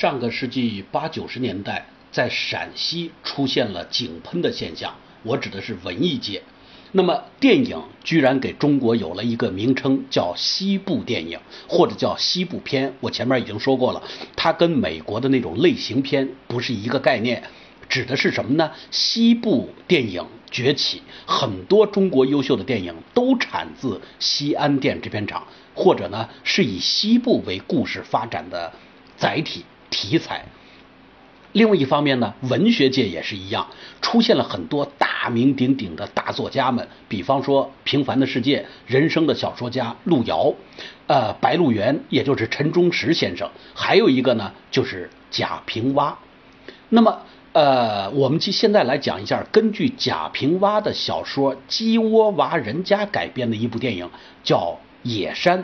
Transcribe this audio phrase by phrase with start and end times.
[0.00, 6.40] 上个世纪八九十年代，在陕西出现了井喷的现象，我指的是文艺界。
[6.92, 12.94] 那么电影居然给中国有了一个名称，叫西部电影，或者叫西部片。
[13.00, 14.00] 我前面已经说过了，
[14.36, 17.42] 它跟美国的那种类型片不是一个概念，
[17.88, 18.70] 指的是什么呢？
[18.92, 25.44] 西部电影崛起，很多中国优秀的电影都产自西安电制片厂，
[25.74, 28.72] 或者呢是以西部为故事发展的
[29.16, 30.44] 载体题材。
[31.52, 33.66] 另外一方面呢，文学界也是一样，
[34.02, 40.52] 出现了很多大名鼎鼎的大作家们，比方说《平凡的世界》人生的小说家路遥，
[41.06, 46.18] 呃，白鹿原，也就是陈忠实先生，还有一个呢就是贾平凹。
[46.90, 47.22] 那么，
[47.54, 54.08] 呃，我们现在来讲一下，根据贾平凹的小说《鸡窝娃人家》改编的一部电影，
[54.44, 54.58] 叫
[55.08, 55.58] 《野山》，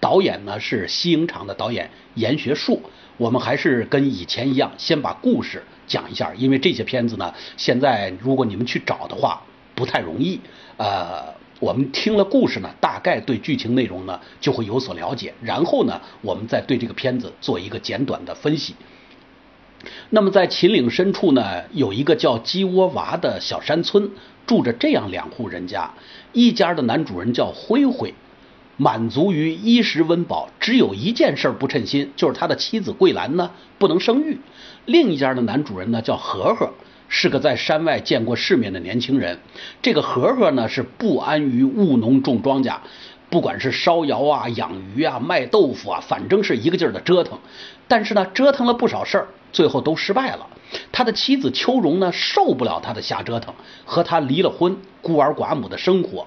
[0.00, 2.82] 导演呢是西影厂的导演严学树。
[3.16, 9.42] 我们还是跟以前一样，先把故事讲一下，因为这些片子呢，现在如果你们去找的话，
[9.74, 10.38] 不太容易。
[10.76, 18.74] 呃，我们听了故事呢，大概对剧情内容呢就会有所了解，然后呢，我们再对这个片子做一个简短的分析。
[20.10, 24.10] 那么在秦岭深处呢，有一个叫鸡窝娃的小山村，
[24.46, 25.90] 住着这样两户人家，
[26.32, 28.12] 一家的男主人叫灰灰。
[28.76, 34.38] 满足于衣食温饱，只有一件事不称心，就是他的妻子桂兰呢不能生育。
[34.84, 36.70] 另一家的男主人呢叫和和，
[37.08, 39.38] 是个在山外见过世面的年轻人。
[39.80, 42.76] 这个和和呢是不安于务农种庄稼，
[43.30, 47.38] 不管是烧窑啊、养鱼啊、卖豆腐啊，反正是一个劲儿的折腾。
[47.88, 50.46] 但是呢，折腾了不少事儿，最后都失败了。
[50.92, 53.54] 他的妻子秋荣呢受不了他的瞎折腾，
[53.84, 56.26] 和他离了婚，孤儿寡母的生活。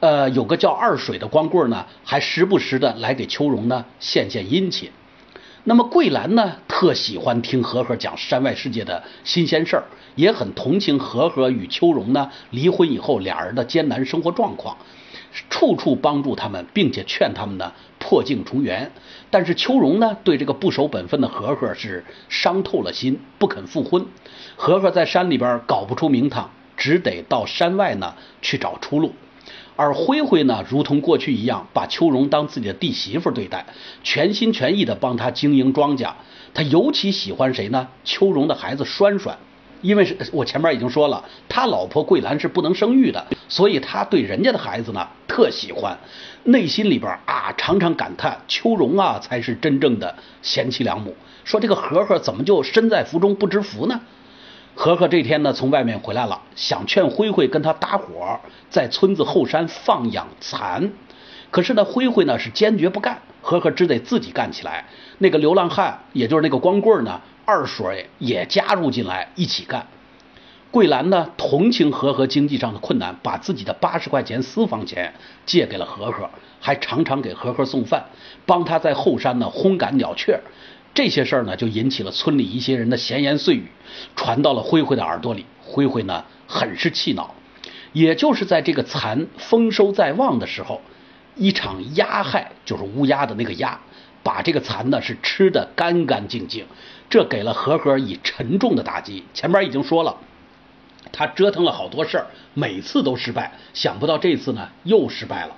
[0.00, 4.90] 呃，有个叫二水的光棍呢，还时不时的来给秋荣呢献献殷勤。
[5.64, 14.76] 那么桂兰呢，特喜欢听和和讲山外世界的新鲜事儿，也很同情和和与秋荣呢离婚以后俩人的艰难生活状况，
[15.50, 18.92] 处处帮助他们，并且劝他们呢破镜重圆。
[19.30, 24.06] 但是秋荣呢，对这个不守本分的和和是伤透了心，不肯复婚。
[24.54, 29.12] 和和在山里边搞不出名堂，只得到山外呢去找出路。
[29.76, 33.66] 而灰灰呢，如同过去一样，把秋荣当自己的弟媳妇对待，
[34.02, 36.10] 全心全意的帮他经营庄稼。
[36.54, 37.86] 他尤其喜欢谁呢？
[38.02, 39.36] 秋荣的孩子栓栓，
[39.82, 45.98] 因为是我前面已经说了，他老婆桂兰是不能生育的，所以他对人家的孩子呢特喜欢，
[46.44, 51.14] 内心里边啊常常感叹秋荣啊才是真正的贤妻良母。
[51.44, 54.00] 说这个和和怎么就身在福中不知福呢？
[54.78, 58.38] 和和这天呢，从外面回来了，想劝灰灰跟他搭伙
[58.68, 60.92] 在村子后山放养蚕，
[61.50, 64.84] 可是呢，灰灰呢是坚决不干，和和只得自己干起来。
[65.16, 69.86] 那个流浪汉，也就是那个光棍呢，二水也加入进来一起干。
[70.70, 75.14] 桂兰呢，同情和和经济上的困难，把自己的八十块钱私房钱
[75.46, 76.28] 借给了和和，
[76.60, 78.04] 还常常给和和送饭，
[78.44, 80.38] 帮他在后山呢轰赶鸟雀。
[80.96, 83.66] 这些事儿呢，就引起了村里一些人的闲言碎语，
[84.16, 85.44] 传到了灰灰的耳朵里。
[85.60, 87.34] 灰灰呢，很是气恼。
[87.92, 90.80] 也就是在这个蚕丰收在望的时候，
[91.34, 93.78] 一场鸦害，就是乌鸦的那个鸦，
[94.22, 96.64] 把这个蚕呢是吃的干干净净。
[97.10, 99.22] 这给了和和以沉重的打击。
[99.34, 100.16] 前面已经说了，
[101.12, 105.54] 他折腾了好多事儿，每次都失败，想不到这次呢又失败了。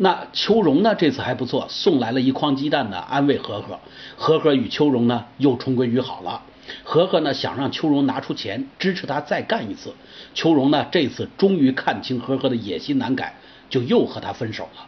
[0.00, 0.94] 那秋荣呢？
[0.94, 3.80] 这次还不错，送来了一筐鸡蛋呢，安慰和和。
[4.16, 6.42] 和和与秋荣呢又重归于好了。
[6.84, 9.92] 和和呢想让秋荣拿出钱支持他再干一次。
[10.34, 13.34] 秋荣呢这次终于看清和和的野心难改，
[13.68, 14.86] 就又和他分手了。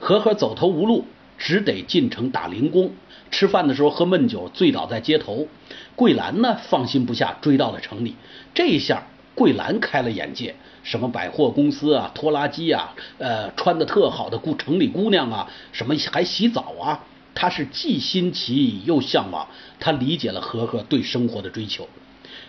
[0.00, 1.04] 和和走投无路，
[1.38, 2.90] 只得进城打零工。
[3.30, 5.46] 吃饭的时候喝闷酒，醉倒在街头。
[5.94, 8.16] 桂兰呢放心不下，追到了城里。
[8.52, 9.04] 这一下。
[9.36, 10.54] 桂兰开了眼界，
[10.90, 16.98] 什么百货公司啊，拖拉机啊，呃，穿的特好的姑城里姑娘啊，什么还洗澡啊，
[17.32, 19.46] 她是既新奇又向往。
[19.78, 21.88] 她理解了和和对生活的追求。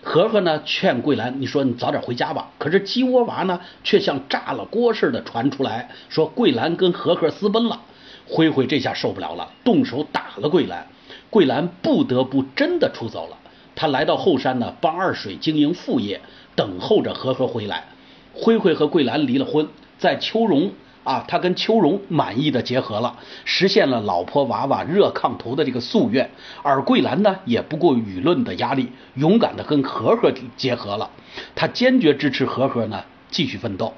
[0.02, 2.50] 和和呢劝桂兰，你说你早点回家吧。
[2.58, 7.80] 可是鸡窝娃呢却像炸了锅似的传出来，说桂兰跟和和私奔了。
[8.28, 10.88] 灰灰这下受不了了，动手打了桂兰。
[11.30, 13.38] 桂兰不得不真的出走了。
[13.76, 16.20] 他来到后山呢，帮二水经营副业。
[16.54, 17.86] 等候着和和回来，
[18.34, 19.68] 灰灰和桂兰离了婚，
[19.98, 20.72] 在秋荣
[21.04, 26.30] 啊，他跟秋荣满意的结合了，实现了老婆娃娃热炕头的这个夙愿。
[26.62, 31.10] 而桂兰呢，也不顾舆论的压力，勇敢的跟和和结合了。
[31.56, 33.94] 他坚决支持和和呢继续奋斗。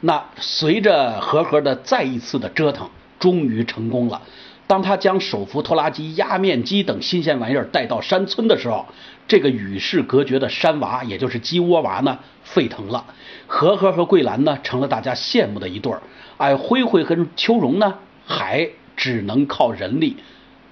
[0.00, 2.88] 那随着和和的再一次的折腾，
[3.18, 4.22] 终于成功了。
[4.70, 8.86] 当他将手扶拖拉机、压面机等新鲜玩意儿带到山村的时候，
[9.26, 13.04] 这个与世隔绝的山娃，也就是鸡窝娃呢，沸腾了。
[13.48, 16.00] 和和和桂兰呢，成了大家羡慕的一对儿。
[16.36, 20.18] 而灰灰和秋荣呢，还只能靠人力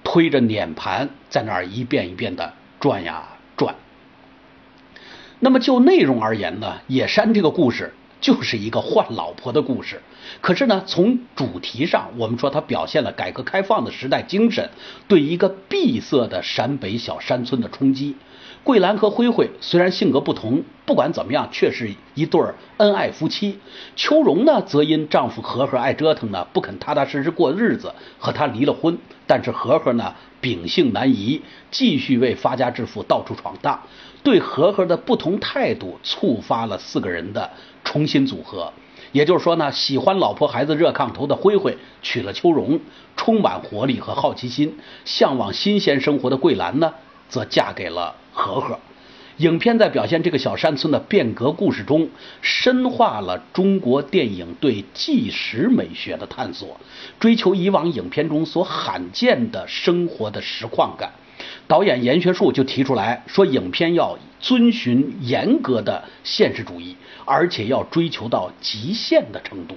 [0.01, 3.21] 推着碾盘在那儿一遍一遍的转呀
[3.57, 3.75] 转。
[5.41, 7.93] 那么就内容而言呢，野山这个故事。
[8.21, 10.01] 就是一个换老婆的故事，
[10.41, 14.69] 可是呢，从主题上，我们说它表现了改革开放的时代精神
[15.07, 18.15] 对一个闭塞的陕北小山村的冲击。
[18.63, 22.41] 桂兰和灰灰虽然性格不同，不管怎么样，却是一对
[22.77, 23.59] 恩爱夫妻。
[23.95, 28.97] 秋荣呢，则因丈夫和和爱折腾呢，不肯踏踏实实过日子，和他离了婚。
[29.27, 33.79] 但是和和呢，秉性难移，继续为发家致富到处闯荡。
[34.23, 37.51] 对和和的不同态度，触发了四个人的
[37.83, 38.73] 重新组合。
[39.11, 42.79] 也就是说呢，喜欢老婆孩子热炕头的灰灰娶了秋荣，
[43.15, 44.75] 充满活力和好奇心，
[45.05, 46.91] 向往新鲜生活的桂兰呢，
[47.29, 48.79] 则嫁给了和和。
[49.39, 52.09] 影片在表现这个小山村的变革故事中，
[52.41, 56.77] 深化了中国电影对纪实美学的探索，
[57.21, 61.13] 追求以往影片中所罕见的生活的实况感。
[61.69, 69.75] 导演严学树就提出来说，影片要遵循严格的现实主义，而且要追求到极限的程度。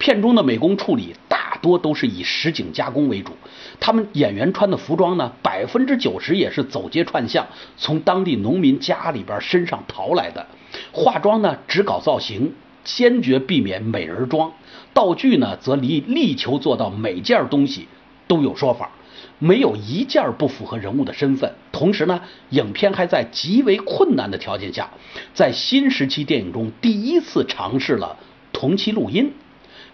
[0.00, 3.32] 片中的美工处理大多都是以实景加工为主，
[3.78, 10.46] 他们演员穿的服装呢，百分之九十也是走街串巷，从当地农民家里边身上淘来的。
[10.90, 14.50] 化妆呢，只搞造型，坚决避免美人妆。
[14.94, 17.86] 道具呢，则力力求做到每件东西
[18.26, 18.90] 都有说法。
[19.38, 21.54] 没有一件不符合人物的身份。
[21.72, 24.88] 同时呢，影片还在极为困难的条件下，
[25.34, 28.16] 在新时期电影中第一次尝试了
[28.50, 29.30] 同期录音。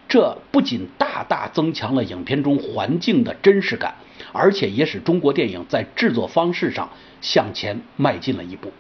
[0.09, 3.95] 这不仅大大增强了影片中环境的真实感，
[4.33, 6.89] 而且也使中国电影在制作方式上
[7.21, 8.73] 向前迈进了一步。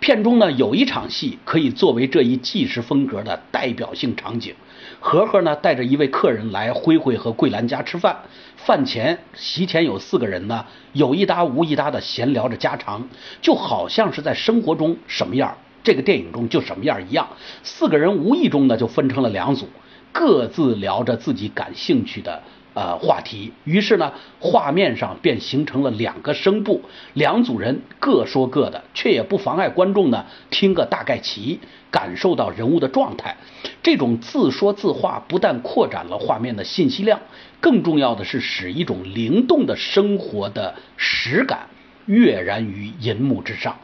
[0.00, 4.54] 片中呢有一场戏可以作为这一纪实风格的代表性场景。
[4.98, 8.16] 和和呢带着一位客人来灰灰和桂兰家吃饭，
[8.56, 13.08] 饭前席前有四个人呢，有一搭无一搭的闲聊着家常，
[13.40, 17.28] 就好像是在生活中什么样，这个电影中就什么样一样。
[17.62, 19.68] 四个人无意中呢就分成了两组，
[20.12, 22.42] 各自聊着自己感兴趣的。
[22.74, 24.10] 呃，话题，于是呢，
[24.40, 26.80] 画面上便形成了两个声部，
[27.12, 31.60] 两组人各说各的，却也不妨碍观众呢听个大概齐，
[31.90, 33.36] 感受到人物的状态。
[33.82, 37.20] 这种自说自话不但扩展了画面的信息量，
[37.60, 41.66] 更重要的是使一种灵动的生活的实感
[42.06, 43.76] 跃然于银幕之上。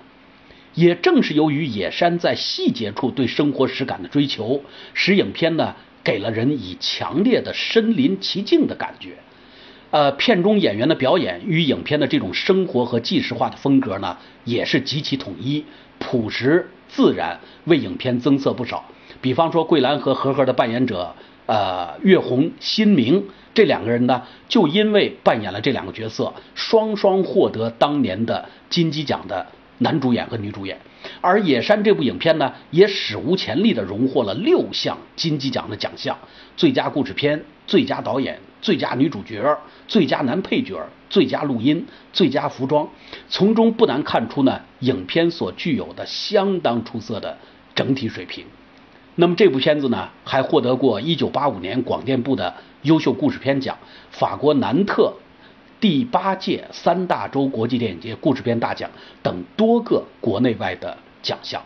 [0.72, 4.62] 也正是由于野山在细节处对生活实感的追求，
[4.94, 5.76] 使影片呢。
[6.08, 9.18] 给了人以强烈的身临其境的感觉，
[9.90, 15.66] 呃，片中演员的表演与影片的这种生活和纪实化的风格呢，也是极其统一、
[15.98, 18.86] 朴实自然，为影片增色不少。
[19.20, 21.14] 比方说，桂兰和和和的扮演者，
[21.44, 23.22] 呃，岳红、新明
[23.52, 29.46] 这两个人呢，就因为扮演了这两个角色，双双获得当年的金鸡奖的
[29.76, 30.80] 男主演和女主演。
[31.20, 36.16] 而《野山》这部影片呢，也史无前例地荣获了六项金鸡奖的奖项：
[36.56, 40.78] 最佳故事片、最佳导演、最佳女主角、最佳男配角、
[41.10, 42.88] 最佳录音、最佳服装。
[43.28, 47.36] 从中不难看出呢，影片所具有的相当出色的
[47.74, 48.44] 整体水平。
[49.16, 53.76] 那么这部片子呢，还获得过1985年广电部的优秀故事片奖、
[54.10, 55.12] 法国南特。
[55.80, 58.90] 第八届三大洲国际电影节故事片大奖
[59.22, 61.62] 等多个国内外的奖项。